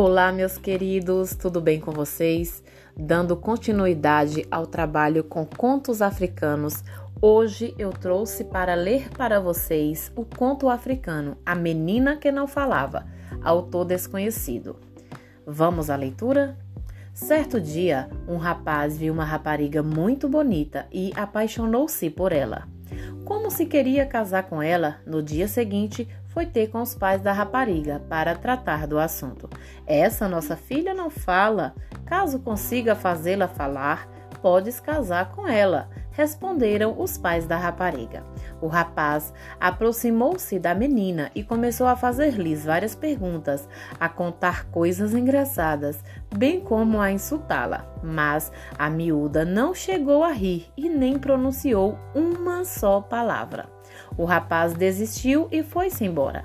Olá, 0.00 0.30
meus 0.30 0.56
queridos, 0.56 1.34
tudo 1.34 1.60
bem 1.60 1.80
com 1.80 1.90
vocês? 1.90 2.62
Dando 2.96 3.36
continuidade 3.36 4.46
ao 4.48 4.64
trabalho 4.64 5.24
com 5.24 5.44
contos 5.44 6.00
africanos, 6.00 6.84
hoje 7.20 7.74
eu 7.76 7.90
trouxe 7.90 8.44
para 8.44 8.76
ler 8.76 9.10
para 9.10 9.40
vocês 9.40 10.12
o 10.14 10.24
conto 10.24 10.68
africano 10.68 11.36
A 11.44 11.56
Menina 11.56 12.16
que 12.16 12.30
Não 12.30 12.46
Falava, 12.46 13.08
autor 13.42 13.86
desconhecido. 13.86 14.76
Vamos 15.44 15.90
à 15.90 15.96
leitura? 15.96 16.56
Certo 17.12 17.60
dia, 17.60 18.08
um 18.28 18.36
rapaz 18.36 18.96
viu 18.96 19.12
uma 19.12 19.24
rapariga 19.24 19.82
muito 19.82 20.28
bonita 20.28 20.86
e 20.92 21.10
apaixonou-se 21.16 22.08
por 22.08 22.30
ela. 22.30 22.68
Como 23.24 23.50
se 23.50 23.66
queria 23.66 24.06
casar 24.06 24.44
com 24.44 24.62
ela, 24.62 24.98
no 25.04 25.20
dia 25.20 25.48
seguinte 25.48 26.08
foi 26.38 26.46
ter 26.46 26.68
com 26.68 26.80
os 26.80 26.94
pais 26.94 27.20
da 27.20 27.32
rapariga 27.32 28.00
para 28.08 28.32
tratar 28.36 28.86
do 28.86 28.96
assunto. 28.96 29.50
Essa 29.84 30.28
nossa 30.28 30.54
filha 30.54 30.94
não 30.94 31.10
fala. 31.10 31.74
Caso 32.06 32.38
consiga 32.38 32.94
fazê-la 32.94 33.48
falar, 33.48 34.08
podes 34.40 34.78
casar 34.78 35.32
com 35.32 35.48
ela, 35.48 35.90
responderam 36.12 36.94
os 36.96 37.18
pais 37.18 37.44
da 37.44 37.56
rapariga. 37.56 38.22
O 38.60 38.68
rapaz 38.68 39.34
aproximou-se 39.58 40.60
da 40.60 40.76
menina 40.76 41.28
e 41.34 41.42
começou 41.42 41.88
a 41.88 41.96
fazer-lhes 41.96 42.64
várias 42.64 42.94
perguntas, 42.94 43.68
a 43.98 44.08
contar 44.08 44.66
coisas 44.66 45.14
engraçadas, 45.14 45.98
bem 46.32 46.60
como 46.60 47.00
a 47.00 47.10
insultá-la. 47.10 47.84
Mas 48.00 48.52
a 48.78 48.88
miúda 48.88 49.44
não 49.44 49.74
chegou 49.74 50.22
a 50.22 50.30
rir 50.30 50.68
e 50.76 50.88
nem 50.88 51.18
pronunciou 51.18 51.98
uma 52.14 52.64
só 52.64 53.00
palavra. 53.00 53.77
O 54.18 54.24
rapaz 54.24 54.74
desistiu 54.74 55.48
e 55.50 55.62
foi-se 55.62 56.04
embora. 56.04 56.44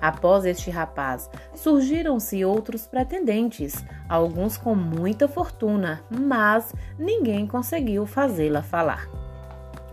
Após 0.00 0.46
este 0.46 0.70
rapaz, 0.70 1.28
surgiram-se 1.54 2.42
outros 2.42 2.86
pretendentes, 2.86 3.84
alguns 4.08 4.56
com 4.56 4.74
muita 4.74 5.28
fortuna, 5.28 6.02
mas 6.10 6.74
ninguém 6.98 7.46
conseguiu 7.46 8.06
fazê-la 8.06 8.62
falar. 8.62 9.06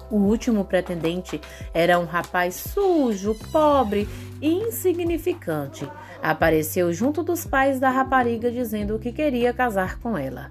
O 0.10 0.16
último 0.16 0.64
pretendente 0.64 1.42
era 1.74 2.00
um 2.00 2.06
rapaz 2.06 2.56
sujo, 2.56 3.36
pobre 3.52 4.08
e 4.42 4.50
insignificante. 4.50 5.86
Apareceu 6.24 6.94
junto 6.94 7.22
dos 7.22 7.46
pais 7.46 7.78
da 7.78 7.90
rapariga 7.90 8.50
dizendo 8.50 8.98
que 8.98 9.12
queria 9.12 9.52
casar 9.52 10.00
com 10.00 10.18
ela. 10.18 10.50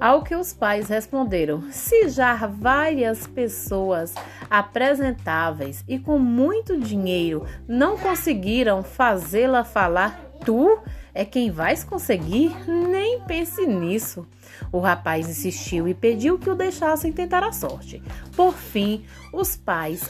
Ao 0.00 0.22
que 0.22 0.34
os 0.34 0.52
pais 0.52 0.88
responderam: 0.88 1.64
Se 1.72 2.08
já 2.08 2.34
várias 2.46 3.26
pessoas 3.26 4.14
apresentáveis 4.48 5.84
e 5.88 5.98
com 5.98 6.18
muito 6.18 6.78
dinheiro 6.78 7.44
não 7.66 7.98
conseguiram 7.98 8.82
fazê-la 8.82 9.64
falar, 9.64 10.20
tu 10.44 10.78
é 11.12 11.24
quem 11.24 11.50
vais 11.50 11.82
conseguir? 11.82 12.54
Nem 12.68 13.20
pense 13.22 13.66
nisso. 13.66 14.24
O 14.70 14.78
rapaz 14.78 15.28
insistiu 15.28 15.88
e 15.88 15.94
pediu 15.94 16.38
que 16.38 16.48
o 16.48 16.54
deixassem 16.54 17.12
tentar 17.12 17.42
a 17.42 17.52
sorte. 17.52 18.00
Por 18.36 18.54
fim, 18.54 19.04
os 19.32 19.56
pais 19.56 20.08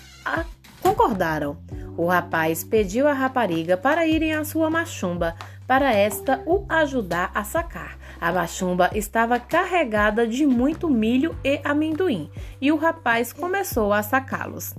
concordaram. 0.82 1.56
O 1.96 2.06
rapaz 2.06 2.62
pediu 2.62 3.08
à 3.08 3.12
rapariga 3.12 3.76
para 3.76 4.06
irem 4.06 4.34
à 4.34 4.44
sua 4.44 4.68
machumba, 4.68 5.34
para 5.66 5.92
esta 5.92 6.42
o 6.46 6.64
ajudar 6.68 7.30
a 7.34 7.42
sacar. 7.42 7.98
A 8.20 8.32
machumba 8.32 8.90
estava 8.94 9.38
carregada 9.38 10.26
de 10.26 10.44
muito 10.46 10.90
milho 10.90 11.36
e 11.44 11.60
amendoim, 11.62 12.30
e 12.60 12.72
o 12.72 12.76
rapaz 12.76 13.32
começou 13.32 13.92
a 13.92 14.02
sacá-los. 14.02 14.74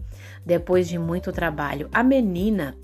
Depois 0.45 0.89
de 0.89 0.99
muito 0.99 1.31
trabalho, 1.31 1.89
a 1.93 2.03
menina 2.03 2.75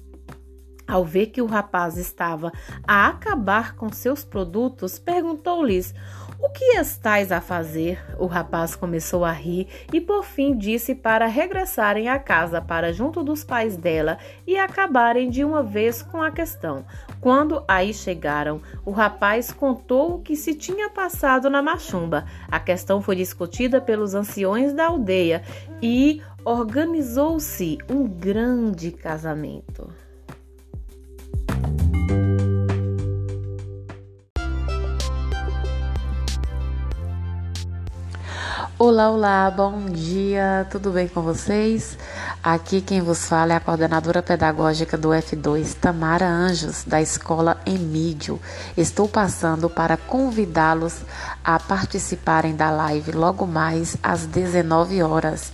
ao 0.87 1.03
ver 1.03 1.27
que 1.27 1.41
o 1.41 1.45
rapaz 1.45 1.97
estava 1.97 2.51
a 2.87 3.07
acabar 3.07 3.75
com 3.75 3.91
seus 3.91 4.23
produtos, 4.23 4.99
perguntou-lhes: 4.99 5.93
O 6.39 6.49
que 6.49 6.77
estais 6.77 7.31
a 7.31 7.39
fazer? 7.39 8.03
O 8.19 8.25
rapaz 8.25 8.75
começou 8.75 9.23
a 9.23 9.31
rir 9.31 9.67
e 9.93 10.01
por 10.01 10.23
fim 10.23 10.57
disse 10.57 10.93
para 10.93 11.27
regressarem 11.27 12.09
à 12.09 12.19
casa 12.19 12.61
para 12.61 12.91
junto 12.91 13.23
dos 13.23 13.43
pais 13.43 13.77
dela 13.77 14.17
e 14.45 14.57
acabarem 14.57 15.29
de 15.29 15.43
uma 15.43 15.63
vez 15.63 16.01
com 16.01 16.21
a 16.21 16.31
questão. 16.31 16.85
Quando 17.21 17.63
aí 17.67 17.93
chegaram, 17.93 18.61
o 18.85 18.91
rapaz 18.91 19.51
contou 19.51 20.15
o 20.15 20.21
que 20.21 20.35
se 20.35 20.53
tinha 20.53 20.89
passado 20.89 21.49
na 21.49 21.61
machumba. 21.61 22.25
A 22.51 22.59
questão 22.59 23.01
foi 23.01 23.15
discutida 23.15 23.79
pelos 23.79 24.13
anciões 24.13 24.73
da 24.73 24.87
aldeia 24.87 25.41
e 25.81 26.21
organizou-se 26.43 27.77
um 27.89 28.05
grande 28.07 28.91
casamento. 28.91 30.04
Olá, 38.87 39.09
olá, 39.09 39.49
bom 39.49 39.85
dia, 39.87 40.67
tudo 40.69 40.91
bem 40.91 41.07
com 41.07 41.19
vocês? 41.23 41.97
Aqui 42.45 42.79
quem 42.79 43.01
vos 43.01 43.25
fala 43.25 43.53
é 43.53 43.55
a 43.55 43.59
coordenadora 43.59 44.21
pedagógica 44.21 44.95
do 44.95 45.09
F2, 45.09 45.73
Tamara 45.81 46.27
Anjos, 46.27 46.83
da 46.83 47.01
escola 47.01 47.59
Emídio. 47.65 48.39
Estou 48.77 49.09
passando 49.09 49.67
para 49.67 49.97
convidá-los 49.97 50.97
a 51.43 51.59
participarem 51.59 52.55
da 52.55 52.69
live 52.69 53.13
logo 53.13 53.47
mais 53.47 53.97
às 54.03 54.27
19 54.27 55.01
horas. 55.01 55.51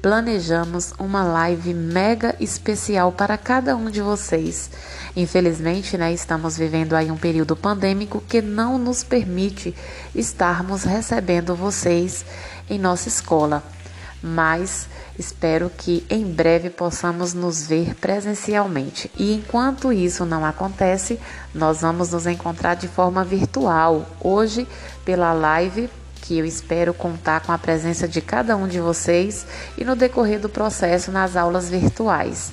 Planejamos 0.00 0.94
uma 0.96 1.24
live 1.24 1.74
mega 1.74 2.36
especial 2.38 3.10
para 3.10 3.36
cada 3.36 3.74
um 3.74 3.90
de 3.90 4.00
vocês. 4.00 4.70
Infelizmente, 5.16 5.98
né, 5.98 6.12
estamos 6.12 6.56
vivendo 6.56 6.94
aí 6.94 7.10
um 7.10 7.16
período 7.16 7.56
pandêmico 7.56 8.22
que 8.28 8.40
não 8.40 8.78
nos 8.78 9.02
permite 9.02 9.74
estarmos 10.14 10.84
recebendo 10.84 11.56
vocês 11.56 12.24
em 12.70 12.78
nossa 12.78 13.08
escola, 13.08 13.60
mas 14.22 14.86
espero 15.18 15.70
que 15.70 16.06
em 16.08 16.24
breve 16.24 16.70
possamos 16.70 17.34
nos 17.34 17.66
ver 17.66 17.94
presencialmente. 17.96 19.10
E 19.18 19.34
enquanto 19.34 19.92
isso 19.92 20.24
não 20.24 20.44
acontece, 20.44 21.18
nós 21.54 21.80
vamos 21.80 22.12
nos 22.12 22.26
encontrar 22.26 22.74
de 22.74 22.86
forma 22.86 23.24
virtual, 23.24 24.06
hoje 24.20 24.66
pela 25.04 25.32
live 25.32 25.90
que 26.22 26.38
eu 26.38 26.44
espero 26.44 26.92
contar 26.92 27.40
com 27.40 27.52
a 27.52 27.58
presença 27.58 28.06
de 28.06 28.20
cada 28.20 28.54
um 28.54 28.68
de 28.68 28.78
vocês 28.78 29.46
e 29.78 29.84
no 29.84 29.96
decorrer 29.96 30.38
do 30.38 30.48
processo 30.48 31.10
nas 31.10 31.36
aulas 31.36 31.70
virtuais. 31.70 32.52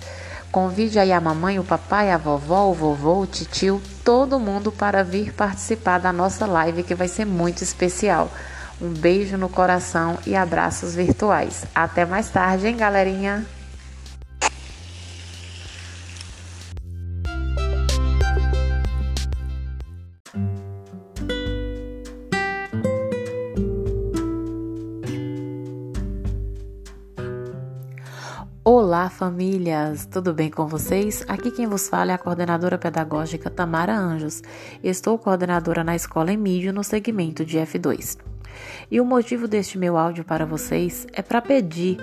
Convide 0.49 0.97
aí 0.97 1.11
a 1.11 1.19
mamãe, 1.19 1.59
o 1.59 1.63
papai, 1.65 2.09
a 2.09 2.17
vovó, 2.17 2.69
o 2.69 2.73
vovô, 2.73 3.19
o 3.19 3.27
titio, 3.27 3.81
todo 4.05 4.39
mundo 4.39 4.71
para 4.71 5.03
vir 5.03 5.33
participar 5.33 5.99
da 5.99 6.13
nossa 6.13 6.45
live 6.45 6.83
que 6.83 6.95
vai 6.95 7.09
ser 7.09 7.25
muito 7.25 7.61
especial. 7.61 8.31
Um 8.81 8.89
beijo 8.89 9.37
no 9.37 9.47
coração 9.47 10.17
e 10.27 10.35
abraços 10.35 10.95
virtuais. 10.95 11.65
Até 11.73 12.05
mais 12.05 12.29
tarde, 12.29 12.67
hein, 12.67 12.75
galerinha? 12.75 13.45
Olá, 28.67 29.09
famílias! 29.09 30.05
Tudo 30.05 30.33
bem 30.33 30.49
com 30.49 30.67
vocês? 30.67 31.23
Aqui 31.29 31.49
quem 31.51 31.65
vos 31.65 31.87
fala 31.87 32.11
é 32.11 32.15
a 32.15 32.17
coordenadora 32.17 32.77
pedagógica 32.77 33.49
Tamara 33.49 33.95
Anjos. 33.95 34.41
Estou 34.83 35.17
coordenadora 35.17 35.83
na 35.83 35.95
escola 35.95 36.33
Emílio 36.33 36.73
no 36.73 36.83
segmento 36.83 37.45
de 37.45 37.57
F2. 37.57 38.34
E 38.89 38.99
o 39.01 39.05
motivo 39.05 39.47
deste 39.47 39.77
meu 39.77 39.97
áudio 39.97 40.23
para 40.23 40.45
vocês 40.45 41.07
é 41.13 41.21
para 41.21 41.41
pedir 41.41 41.97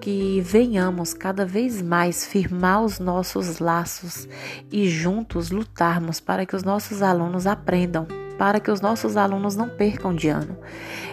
que 0.00 0.40
venhamos 0.40 1.12
cada 1.12 1.44
vez 1.44 1.82
mais 1.82 2.24
firmar 2.24 2.82
os 2.82 2.98
nossos 2.98 3.58
laços 3.58 4.26
e 4.72 4.88
juntos 4.88 5.50
lutarmos 5.50 6.18
para 6.18 6.46
que 6.46 6.56
os 6.56 6.64
nossos 6.64 7.02
alunos 7.02 7.46
aprendam, 7.46 8.06
para 8.38 8.58
que 8.58 8.70
os 8.70 8.80
nossos 8.80 9.16
alunos 9.16 9.54
não 9.54 9.68
percam 9.68 10.14
de 10.14 10.28
ano. 10.28 10.56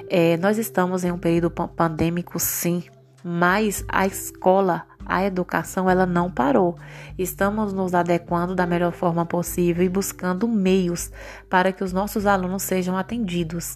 É, 0.10 0.38
nós 0.38 0.58
estamos 0.58 1.04
em 1.04 1.12
um 1.12 1.18
período 1.18 1.52
pandêmico, 1.52 2.40
sim, 2.40 2.84
mas 3.22 3.84
a 3.90 4.08
escola, 4.08 4.86
a 5.06 5.26
educação, 5.26 5.90
ela 5.90 6.06
não 6.06 6.32
parou. 6.32 6.78
Estamos 7.18 7.74
nos 7.74 7.94
adequando 7.94 8.56
da 8.56 8.66
melhor 8.66 8.94
forma 8.94 9.26
possível 9.26 9.84
e 9.84 9.90
buscando 9.90 10.48
meios 10.48 11.12
para 11.50 11.74
que 11.74 11.84
os 11.84 11.92
nossos 11.92 12.26
alunos 12.26 12.64
sejam 12.64 12.96
atendidos. 12.96 13.76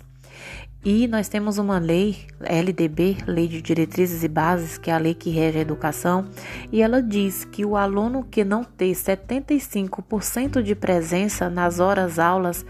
E 0.83 1.07
nós 1.07 1.27
temos 1.27 1.59
uma 1.59 1.77
lei, 1.77 2.25
LDB, 2.39 3.17
Lei 3.27 3.47
de 3.47 3.61
Diretrizes 3.61 4.23
e 4.23 4.27
Bases, 4.27 4.79
que 4.79 4.89
é 4.89 4.93
a 4.95 4.97
lei 4.97 5.13
que 5.13 5.29
rege 5.29 5.59
a 5.59 5.61
educação, 5.61 6.27
e 6.71 6.81
ela 6.81 7.03
diz 7.03 7.45
que 7.45 7.63
o 7.63 7.77
aluno 7.77 8.23
que 8.23 8.43
não 8.43 8.63
ter 8.63 8.91
75% 8.91 10.63
de 10.63 10.73
presença 10.73 11.51
nas 11.51 11.79
horas 11.79 12.17
aulas, 12.17 12.65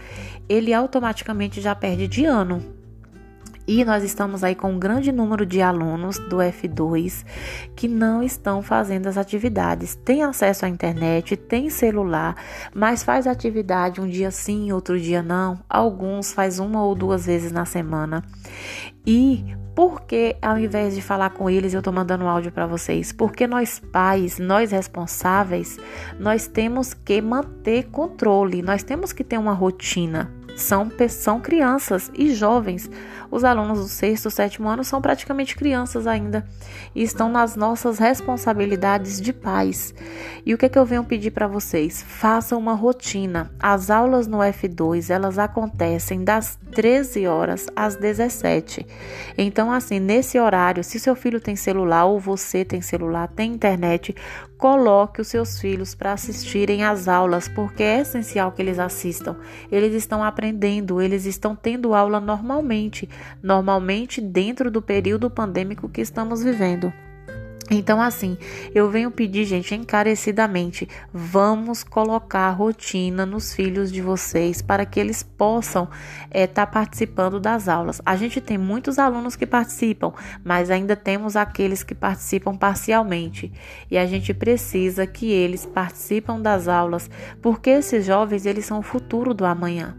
ele 0.46 0.74
automaticamente 0.74 1.58
já 1.62 1.74
perde 1.74 2.06
de 2.06 2.26
ano. 2.26 2.81
E 3.74 3.86
nós 3.86 4.04
estamos 4.04 4.44
aí 4.44 4.54
com 4.54 4.70
um 4.70 4.78
grande 4.78 5.10
número 5.10 5.46
de 5.46 5.62
alunos 5.62 6.18
do 6.18 6.36
F2 6.36 7.24
que 7.74 7.88
não 7.88 8.22
estão 8.22 8.60
fazendo 8.60 9.06
as 9.06 9.16
atividades. 9.16 9.94
Tem 9.94 10.22
acesso 10.22 10.66
à 10.66 10.68
internet, 10.68 11.38
tem 11.38 11.70
celular, 11.70 12.36
mas 12.74 13.02
faz 13.02 13.26
atividade 13.26 13.98
um 13.98 14.06
dia 14.06 14.30
sim, 14.30 14.70
outro 14.72 15.00
dia 15.00 15.22
não. 15.22 15.58
Alguns 15.70 16.34
faz 16.34 16.58
uma 16.58 16.84
ou 16.84 16.94
duas 16.94 17.24
vezes 17.24 17.50
na 17.50 17.64
semana. 17.64 18.22
E 19.06 19.42
porque 19.74 20.36
ao 20.42 20.58
invés 20.58 20.94
de 20.94 21.00
falar 21.00 21.30
com 21.30 21.48
eles, 21.48 21.72
eu 21.72 21.78
estou 21.78 21.94
mandando 21.94 22.26
um 22.26 22.28
áudio 22.28 22.52
para 22.52 22.66
vocês? 22.66 23.10
Porque 23.10 23.46
nós 23.46 23.80
pais, 23.80 24.38
nós 24.38 24.70
responsáveis, 24.70 25.78
nós 26.20 26.46
temos 26.46 26.92
que 26.92 27.22
manter 27.22 27.84
controle, 27.84 28.60
nós 28.60 28.82
temos 28.82 29.14
que 29.14 29.24
ter 29.24 29.38
uma 29.38 29.54
rotina 29.54 30.30
são, 30.56 30.90
são 31.08 31.40
crianças 31.40 32.10
e 32.14 32.34
jovens. 32.34 32.90
Os 33.32 33.44
alunos 33.44 33.78
do 33.78 33.88
sexto, 33.88 34.30
sétimo 34.30 34.68
ano 34.68 34.84
são 34.84 35.00
praticamente 35.00 35.56
crianças 35.56 36.06
ainda 36.06 36.46
e 36.94 37.02
estão 37.02 37.30
nas 37.30 37.56
nossas 37.56 37.98
responsabilidades 37.98 39.18
de 39.18 39.32
pais. 39.32 39.94
E 40.44 40.52
o 40.52 40.58
que, 40.58 40.66
é 40.66 40.68
que 40.68 40.78
eu 40.78 40.84
venho 40.84 41.02
pedir 41.02 41.30
para 41.30 41.46
vocês? 41.46 42.02
Façam 42.06 42.58
uma 42.58 42.74
rotina. 42.74 43.50
As 43.58 43.88
aulas 43.88 44.26
no 44.26 44.38
F2 44.38 45.08
elas 45.08 45.38
acontecem 45.38 46.22
das 46.22 46.58
13 46.72 47.26
horas 47.26 47.66
às 47.74 47.96
17. 47.96 48.86
Então, 49.38 49.72
assim, 49.72 49.98
nesse 49.98 50.38
horário, 50.38 50.84
se 50.84 51.00
seu 51.00 51.16
filho 51.16 51.40
tem 51.40 51.56
celular 51.56 52.04
ou 52.04 52.20
você 52.20 52.66
tem 52.66 52.82
celular, 52.82 53.28
tem 53.28 53.54
internet, 53.54 54.14
coloque 54.62 55.20
os 55.20 55.26
seus 55.26 55.58
filhos 55.58 55.92
para 55.92 56.12
assistirem 56.12 56.84
às 56.84 57.08
aulas, 57.08 57.48
porque 57.48 57.82
é 57.82 57.98
essencial 58.02 58.52
que 58.52 58.62
eles 58.62 58.78
assistam. 58.78 59.34
Eles 59.72 59.92
estão 59.92 60.22
aprendendo, 60.22 61.02
eles 61.02 61.26
estão 61.26 61.56
tendo 61.56 61.92
aula 61.92 62.20
normalmente, 62.20 63.08
normalmente 63.42 64.20
dentro 64.20 64.70
do 64.70 64.80
período 64.80 65.28
pandêmico 65.28 65.88
que 65.88 66.00
estamos 66.00 66.44
vivendo. 66.44 66.92
Então, 67.72 68.02
assim, 68.02 68.36
eu 68.74 68.90
venho 68.90 69.10
pedir, 69.10 69.46
gente, 69.46 69.74
encarecidamente, 69.74 70.86
vamos 71.10 71.82
colocar 71.82 72.50
rotina 72.50 73.24
nos 73.24 73.54
filhos 73.54 73.90
de 73.90 74.02
vocês 74.02 74.60
para 74.60 74.84
que 74.84 75.00
eles 75.00 75.22
possam 75.22 75.84
estar 75.84 76.30
é, 76.30 76.46
tá 76.46 76.66
participando 76.66 77.40
das 77.40 77.68
aulas. 77.68 78.02
A 78.04 78.14
gente 78.14 78.42
tem 78.42 78.58
muitos 78.58 78.98
alunos 78.98 79.36
que 79.36 79.46
participam, 79.46 80.12
mas 80.44 80.70
ainda 80.70 80.94
temos 80.94 81.34
aqueles 81.34 81.82
que 81.82 81.94
participam 81.94 82.54
parcialmente. 82.54 83.50
E 83.90 83.96
a 83.96 84.04
gente 84.04 84.34
precisa 84.34 85.06
que 85.06 85.30
eles 85.32 85.64
participam 85.64 86.38
das 86.38 86.68
aulas, 86.68 87.08
porque 87.40 87.70
esses 87.70 88.04
jovens, 88.04 88.44
eles 88.44 88.66
são 88.66 88.80
o 88.80 88.82
futuro 88.82 89.32
do 89.32 89.46
amanhã. 89.46 89.96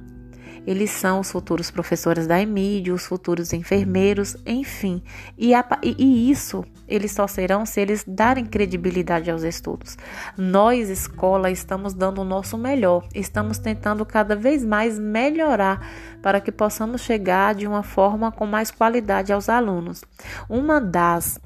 Eles 0.65 0.91
são 0.91 1.19
os 1.19 1.31
futuros 1.31 1.69
professores 1.69 2.25
da 2.25 2.41
EMID, 2.41 2.91
os 2.91 3.05
futuros 3.05 3.53
enfermeiros, 3.53 4.37
enfim. 4.45 5.03
E, 5.37 5.53
a, 5.53 5.65
e 5.83 6.31
isso 6.31 6.63
eles 6.87 7.11
só 7.11 7.27
serão 7.27 7.65
se 7.65 7.81
eles 7.81 8.03
darem 8.07 8.45
credibilidade 8.45 9.31
aos 9.31 9.43
estudos. 9.43 9.97
Nós, 10.37 10.89
escola, 10.89 11.49
estamos 11.49 11.93
dando 11.93 12.21
o 12.21 12.25
nosso 12.25 12.57
melhor, 12.57 13.07
estamos 13.15 13.57
tentando 13.57 14.05
cada 14.05 14.35
vez 14.35 14.63
mais 14.63 14.99
melhorar 14.99 15.85
para 16.21 16.39
que 16.39 16.51
possamos 16.51 17.01
chegar 17.01 17.55
de 17.55 17.65
uma 17.67 17.83
forma 17.83 18.31
com 18.31 18.45
mais 18.45 18.69
qualidade 18.69 19.33
aos 19.33 19.49
alunos. 19.49 20.03
Uma 20.49 20.79
das 20.79 21.39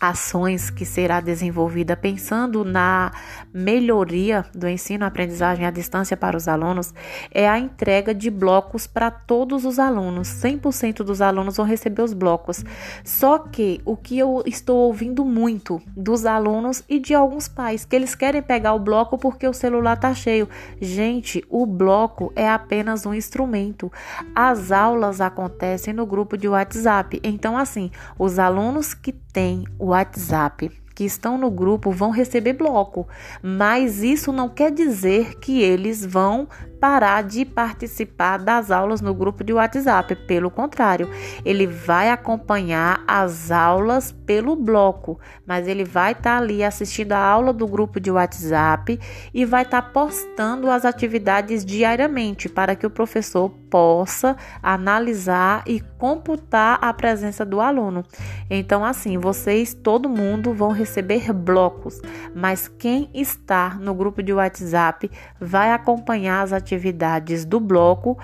ações 0.00 0.68
que 0.68 0.84
será 0.84 1.20
desenvolvida 1.20 1.96
pensando 1.96 2.64
na 2.64 3.10
melhoria 3.52 4.44
do 4.54 4.68
ensino-aprendizagem 4.68 5.64
à 5.64 5.70
distância 5.70 6.16
para 6.16 6.36
os 6.36 6.46
alunos 6.46 6.92
é 7.30 7.48
a 7.48 7.58
entrega 7.58 8.14
de 8.14 8.30
blocos 8.30 8.86
para 8.86 9.10
todos 9.10 9.64
os 9.64 9.78
alunos. 9.78 10.28
100% 10.28 10.98
dos 10.98 11.22
alunos 11.22 11.56
vão 11.56 11.64
receber 11.64 12.02
os 12.02 12.12
blocos. 12.12 12.62
Só 13.04 13.38
que 13.38 13.80
o 13.84 13.96
que 13.96 14.18
eu 14.18 14.42
estou 14.44 14.76
ouvindo 14.76 15.24
muito 15.24 15.80
dos 15.96 16.26
alunos 16.26 16.84
e 16.88 16.98
de 16.98 17.14
alguns 17.14 17.48
pais 17.48 17.84
que 17.84 17.96
eles 17.96 18.14
querem 18.14 18.42
pegar 18.42 18.74
o 18.74 18.78
bloco 18.78 19.16
porque 19.16 19.48
o 19.48 19.52
celular 19.54 19.94
está 19.94 20.12
cheio. 20.12 20.48
Gente, 20.80 21.42
o 21.48 21.64
bloco 21.64 22.32
é 22.36 22.48
apenas 22.48 23.06
um 23.06 23.14
instrumento. 23.14 23.90
As 24.34 24.70
aulas 24.70 25.22
acontecem 25.22 25.94
no 25.94 26.04
grupo 26.04 26.36
de 26.36 26.48
WhatsApp. 26.48 27.18
Então 27.24 27.56
assim, 27.56 27.90
os 28.18 28.38
alunos 28.38 28.92
que 28.92 29.12
têm 29.36 29.64
o 29.78 29.88
WhatsApp 29.88 30.70
que 30.94 31.04
estão 31.04 31.36
no 31.36 31.50
grupo 31.50 31.90
vão 31.90 32.10
receber 32.10 32.54
bloco, 32.54 33.06
mas 33.42 34.02
isso 34.02 34.32
não 34.32 34.48
quer 34.48 34.72
dizer 34.72 35.38
que 35.38 35.60
eles 35.60 36.06
vão 36.06 36.48
parar 36.80 37.22
de 37.22 37.44
participar 37.44 38.38
das 38.38 38.70
aulas 38.70 39.02
no 39.02 39.12
grupo 39.12 39.44
de 39.44 39.52
WhatsApp. 39.52 40.16
Pelo 40.26 40.50
contrário, 40.50 41.10
ele 41.44 41.66
vai 41.66 42.08
acompanhar 42.08 43.04
as 43.06 43.50
aulas 43.50 44.10
pelo 44.10 44.56
bloco, 44.56 45.20
mas 45.46 45.68
ele 45.68 45.84
vai 45.84 46.12
estar 46.12 46.22
tá 46.22 46.38
ali 46.38 46.64
assistindo 46.64 47.12
a 47.12 47.18
aula 47.18 47.52
do 47.52 47.66
grupo 47.66 48.00
de 48.00 48.10
WhatsApp 48.10 48.98
e 49.34 49.44
vai 49.44 49.64
estar 49.64 49.82
tá 49.82 49.90
postando 49.90 50.70
as 50.70 50.86
atividades 50.86 51.62
diariamente 51.62 52.48
para 52.48 52.74
que 52.74 52.86
o 52.86 52.90
professor 52.90 53.50
possa 53.76 54.38
analisar 54.62 55.62
e 55.66 55.80
computar 55.98 56.78
a 56.80 56.94
presença 56.94 57.44
do 57.44 57.60
aluno. 57.60 58.06
Então, 58.48 58.82
assim, 58.82 59.18
vocês, 59.18 59.74
todo 59.74 60.08
mundo, 60.08 60.54
vão 60.54 60.70
receber 60.70 61.30
blocos, 61.30 62.00
mas 62.34 62.68
quem 62.68 63.10
está 63.12 63.74
no 63.74 63.92
grupo 63.92 64.22
de 64.22 64.32
WhatsApp 64.32 65.10
vai 65.38 65.72
acompanhar 65.72 66.40
as 66.40 66.54
atividades 66.54 67.44
do 67.44 67.60
bloco 67.60 68.16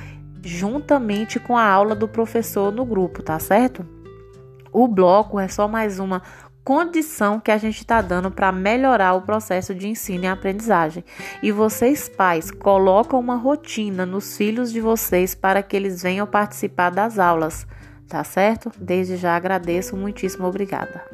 juntamente 0.43 1.38
com 1.38 1.54
a 1.54 1.66
aula 1.66 1.94
do 1.94 2.08
professor 2.08 2.72
no 2.72 2.87
grupo, 2.87 3.22
tá 3.22 3.38
certo? 3.38 3.87
O 4.72 4.88
bloco 4.88 5.38
é 5.38 5.49
só 5.49 5.69
mais 5.69 5.99
uma 5.99 6.22
condição 6.64 7.41
que 7.41 7.50
a 7.50 7.59
gente 7.59 7.79
está 7.79 8.00
dando 8.00 8.31
para 8.31 8.53
melhorar 8.53 9.14
o 9.14 9.23
processo 9.23 9.75
de 9.75 9.88
ensino 9.88 10.25
e 10.25 10.26
aprendizagem. 10.26 11.05
E 11.43 11.50
vocês, 11.50 12.09
pais, 12.09 12.50
colocam 12.50 13.19
uma 13.19 13.37
rotina 13.37 14.06
nos 14.06 14.37
filhos 14.37 14.73
de 14.73 14.81
vocês 14.81 15.35
para 15.35 15.62
que 15.62 15.76
eles 15.76 16.03
venham 16.03 16.26
participar 16.26 16.91
das 16.91 17.19
aulas, 17.19 17.67
tá 18.09 18.23
certo? 18.23 18.70
Desde 18.79 19.17
já 19.17 19.37
agradeço, 19.37 19.97
muitíssimo 19.97 20.47
obrigada. 20.47 21.05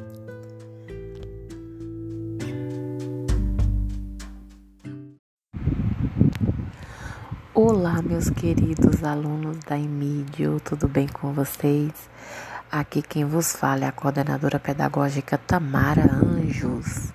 Olá, 7.53 8.01
meus 8.01 8.29
queridos 8.29 9.03
alunos 9.03 9.57
da 9.67 9.77
Emídio, 9.77 10.61
tudo 10.63 10.87
bem 10.87 11.07
com 11.07 11.33
vocês? 11.33 11.91
Aqui 12.71 13.01
quem 13.01 13.25
vos 13.25 13.53
fala 13.53 13.85
é 13.85 13.87
a 13.87 13.91
coordenadora 13.91 14.59
pedagógica 14.59 15.39
Tamara 15.39 16.03
Anjos. 16.03 17.11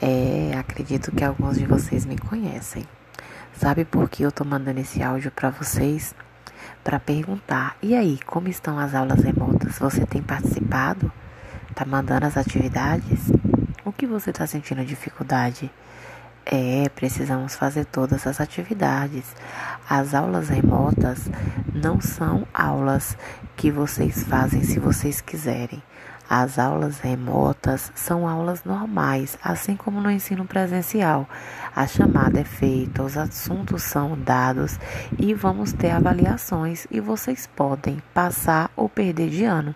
É, 0.00 0.52
acredito 0.58 1.12
que 1.12 1.22
alguns 1.22 1.58
de 1.58 1.66
vocês 1.66 2.06
me 2.06 2.16
conhecem. 2.16 2.88
Sabe 3.54 3.84
por 3.84 4.08
que 4.08 4.22
eu 4.22 4.32
tô 4.32 4.44
mandando 4.46 4.80
esse 4.80 5.02
áudio 5.02 5.30
para 5.30 5.50
vocês? 5.50 6.14
Para 6.82 6.98
perguntar: 6.98 7.76
e 7.82 7.94
aí, 7.94 8.18
como 8.24 8.48
estão 8.48 8.78
as 8.78 8.94
aulas 8.94 9.22
remotas? 9.22 9.78
Você 9.78 10.06
tem 10.06 10.22
participado? 10.22 11.12
Tá 11.74 11.84
mandando 11.84 12.24
as 12.24 12.38
atividades? 12.38 13.30
O 13.84 13.92
que 13.92 14.06
você 14.06 14.30
está 14.30 14.46
sentindo 14.46 14.82
dificuldade? 14.86 15.70
É, 16.46 16.88
precisamos 16.94 17.54
fazer 17.56 17.84
todas 17.84 18.26
as 18.26 18.40
atividades. 18.40 19.24
As 19.88 20.14
aulas 20.14 20.48
remotas 20.48 21.30
não 21.72 22.00
são 22.00 22.46
aulas 22.52 23.16
que 23.56 23.70
vocês 23.70 24.24
fazem 24.24 24.62
se 24.62 24.80
vocês 24.80 25.20
quiserem. 25.20 25.82
As 26.28 26.58
aulas 26.58 26.98
remotas 26.98 27.92
são 27.94 28.26
aulas 28.26 28.64
normais, 28.64 29.38
assim 29.40 29.76
como 29.76 30.00
no 30.00 30.10
ensino 30.10 30.44
presencial. 30.44 31.28
A 31.74 31.86
chamada 31.86 32.40
é 32.40 32.44
feita, 32.44 33.04
os 33.04 33.16
assuntos 33.16 33.84
são 33.84 34.18
dados 34.18 34.76
e 35.16 35.32
vamos 35.32 35.72
ter 35.72 35.92
avaliações 35.92 36.84
e 36.90 36.98
vocês 36.98 37.46
podem 37.46 38.02
passar 38.12 38.72
ou 38.74 38.88
perder 38.88 39.30
de 39.30 39.44
ano. 39.44 39.72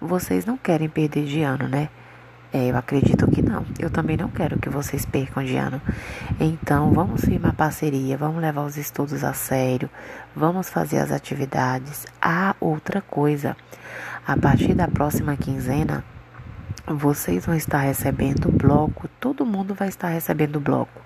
Vocês 0.00 0.46
não 0.46 0.56
querem 0.56 0.88
perder 0.88 1.26
de 1.26 1.42
ano, 1.42 1.68
né? 1.68 1.90
É, 2.52 2.70
eu 2.70 2.76
acredito 2.76 3.30
que 3.30 3.42
não. 3.42 3.64
Eu 3.78 3.90
também 3.90 4.16
não 4.16 4.28
quero 4.28 4.58
que 4.58 4.68
vocês 4.68 5.04
percam 5.06 5.44
de 5.44 5.56
ano. 5.56 5.80
Então, 6.40 6.92
vamos 6.92 7.20
firmar 7.20 7.54
parceria, 7.54 8.16
vamos 8.16 8.42
levar 8.42 8.62
os 8.62 8.76
estudos 8.76 9.22
a 9.22 9.32
sério, 9.32 9.88
vamos 10.34 10.68
fazer 10.68 10.98
as 10.98 11.12
atividades. 11.12 12.06
Ah, 12.20 12.56
outra 12.60 13.00
coisa. 13.00 13.56
A 14.26 14.36
partir 14.36 14.74
da 14.74 14.88
próxima 14.88 15.36
quinzena, 15.36 16.04
vocês 16.94 17.46
vão 17.46 17.54
estar 17.54 17.78
recebendo 17.78 18.50
bloco, 18.50 19.08
todo 19.20 19.46
mundo 19.46 19.74
vai 19.74 19.88
estar 19.88 20.08
recebendo 20.08 20.58
bloco, 20.58 21.00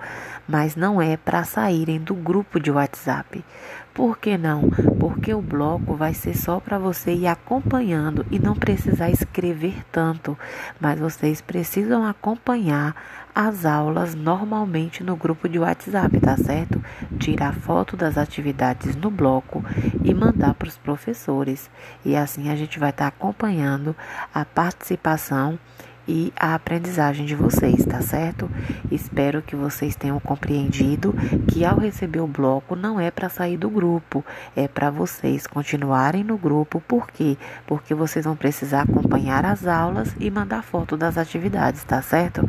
mas 0.49 0.75
não 0.75 1.01
é 1.01 1.17
para 1.17 1.45
saírem 1.45 1.99
do 1.99 2.15
grupo 2.15 2.59
de 2.59 2.71
WhatsApp. 2.71 3.45
Por 3.93 4.19
que 4.19 4.37
não? 4.37 4.71
Porque 4.99 5.33
o 5.33 5.41
bloco 5.41 5.95
vai 5.95 6.15
ser 6.15 6.37
só 6.37 6.59
para 6.59 6.79
você 6.79 7.13
ir 7.15 7.27
acompanhando 7.27 8.27
e 8.31 8.39
não 8.39 8.55
precisar 8.55 9.11
escrever 9.11 9.85
tanto, 9.93 10.37
mas 10.81 10.99
vocês 10.99 11.41
precisam 11.41 12.05
acompanhar 12.05 12.97
as 13.35 13.67
aulas 13.67 14.15
normalmente 14.15 15.03
no 15.03 15.17
grupo 15.17 15.49
de 15.49 15.59
WhatsApp, 15.59 16.21
tá 16.21 16.37
certo? 16.37 16.83
Tirar 17.19 17.55
foto 17.55 17.97
das 17.97 18.17
atividades 18.17 18.95
no 18.95 19.11
bloco 19.11 19.65
e 20.05 20.15
mandar 20.15 20.55
para 20.55 20.69
os 20.69 20.79
professores. 20.79 21.69
E 22.05 22.15
assim 22.15 22.51
a 22.51 22.57
gente 22.57 22.79
vai 22.79 22.91
estar 22.91 23.11
tá 23.11 23.17
acompanhando 23.17 23.97
a 24.33 24.45
participação 24.45 25.59
e 26.07 26.33
a 26.37 26.55
aprendizagem 26.55 27.25
de 27.25 27.35
vocês, 27.35 27.85
tá 27.85 28.01
certo? 28.01 28.51
Espero 28.91 29.43
que 29.43 29.57
vocês 29.57 29.97
tenham 29.97 30.21
compreendido 30.21 31.15
que 31.49 31.65
ao 31.65 31.79
receber 31.79 32.21
o 32.21 32.27
bloco 32.27 32.77
não 32.77 33.01
é 33.01 33.11
para 33.11 33.29
sair 33.29 33.57
do 33.57 33.71
grupo, 33.71 34.25
é 34.55 34.69
para 34.69 34.91
vocês 34.91 35.47
continuarem 35.47 36.23
no 36.23 36.37
grupo, 36.37 36.81
por 36.87 37.11
quê? 37.11 37.37
Porque 37.67 37.95
vocês 37.95 38.25
vão 38.25 38.37
precisar 38.37 38.83
acompanhar 38.83 39.45
as 39.45 39.67
aulas 39.67 40.15
e 40.21 40.31
mandar 40.31 40.63
foto 40.63 40.97
das 40.97 41.17
atividades, 41.17 41.83
tá 41.85 42.03
certo? 42.03 42.49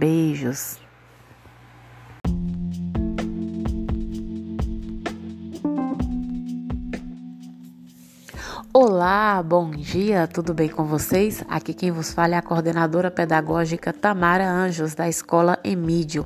Beijos. 0.00 0.78
Olá, 8.72 9.42
bom 9.42 9.72
dia, 9.72 10.28
tudo 10.28 10.54
bem 10.54 10.68
com 10.68 10.84
vocês? 10.84 11.44
Aqui 11.48 11.74
quem 11.74 11.90
vos 11.90 12.14
fala 12.14 12.36
é 12.36 12.38
a 12.38 12.42
coordenadora 12.42 13.10
pedagógica 13.10 13.92
Tamara 13.92 14.48
Anjos, 14.48 14.94
da 14.94 15.08
Escola 15.08 15.58
Emídio. 15.64 16.24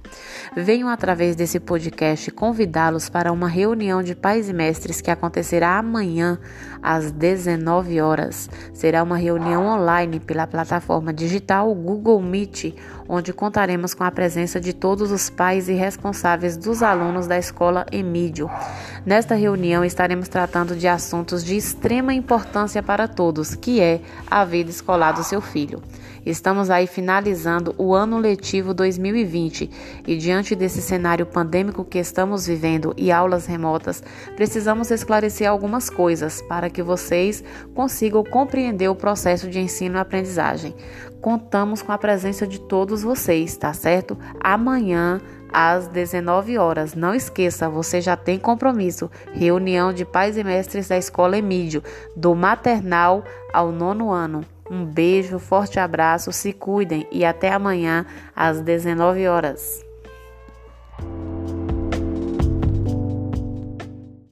Venho 0.54 0.86
através 0.86 1.34
desse 1.34 1.58
podcast 1.58 2.30
convidá-los 2.30 3.08
para 3.08 3.32
uma 3.32 3.48
reunião 3.48 4.02
de 4.02 4.14
pais 4.14 4.50
e 4.50 4.52
mestres 4.52 5.00
que 5.00 5.10
acontecerá 5.10 5.78
amanhã 5.78 6.38
às 6.82 7.10
19 7.10 8.00
horas. 8.02 8.50
Será 8.74 9.02
uma 9.02 9.16
reunião 9.16 9.66
online 9.66 10.20
pela 10.20 10.46
plataforma 10.46 11.14
digital 11.14 11.74
Google 11.74 12.20
Meet, 12.20 12.74
onde 13.08 13.32
contaremos 13.32 13.94
com 13.94 14.04
a 14.04 14.10
presença 14.10 14.60
de 14.60 14.72
todos 14.72 15.10
os 15.10 15.28
pais 15.28 15.68
e 15.68 15.72
responsáveis 15.74 16.56
dos 16.56 16.82
alunos 16.82 17.26
da 17.26 17.38
Escola 17.38 17.86
Emídio. 17.92 18.50
Nesta 19.04 19.34
reunião 19.34 19.84
estaremos 19.84 20.28
tratando 20.28 20.74
de 20.74 20.88
assuntos 20.88 21.44
de 21.44 21.56
extrema 21.56 22.14
importância 22.14 22.82
para 22.82 23.06
todos, 23.06 23.54
que 23.54 23.80
é 23.80 24.00
a 24.30 24.44
vida 24.44 24.70
escolar 24.70 25.12
do 25.12 25.22
seu 25.22 25.40
filho. 25.40 25.82
Estamos 26.24 26.70
aí 26.70 26.86
finalizando 26.86 27.74
o 27.76 27.94
ano 27.94 28.16
letivo 28.18 28.72
2020 28.72 29.70
e 30.06 30.16
diante 30.16 30.54
desse 30.54 30.80
cenário 30.80 31.26
pandêmico 31.26 31.84
que 31.84 31.98
estamos 31.98 32.46
vivendo 32.46 32.94
e 32.96 33.12
aulas 33.12 33.44
remotas, 33.44 34.02
precisamos 34.34 34.90
esclarecer 34.90 35.46
algumas 35.46 35.90
coisas 35.90 36.40
para 36.40 36.70
que 36.70 36.82
vocês 36.82 37.44
consigam 37.74 38.24
compreender 38.24 38.88
o 38.88 38.94
processo 38.94 39.50
de 39.50 39.60
ensino 39.60 39.96
e 39.96 40.00
aprendizagem. 40.00 40.74
Contamos 41.24 41.80
com 41.80 41.90
a 41.90 41.96
presença 41.96 42.46
de 42.46 42.60
todos 42.60 43.02
vocês, 43.02 43.56
tá 43.56 43.72
certo? 43.72 44.14
Amanhã 44.42 45.22
às 45.50 45.88
19 45.88 46.58
horas. 46.58 46.94
Não 46.94 47.14
esqueça, 47.14 47.66
você 47.66 47.98
já 47.98 48.14
tem 48.14 48.38
compromisso. 48.38 49.10
Reunião 49.32 49.90
de 49.90 50.04
pais 50.04 50.36
e 50.36 50.44
mestres 50.44 50.88
da 50.88 50.98
Escola 50.98 51.38
Emídio, 51.38 51.82
do 52.14 52.34
maternal 52.34 53.24
ao 53.54 53.72
nono 53.72 54.10
ano. 54.10 54.44
Um 54.70 54.84
beijo, 54.84 55.38
forte 55.38 55.80
abraço, 55.80 56.30
se 56.30 56.52
cuidem 56.52 57.08
e 57.10 57.24
até 57.24 57.50
amanhã 57.50 58.04
às 58.36 58.60
19 58.60 59.26
horas. 59.26 59.83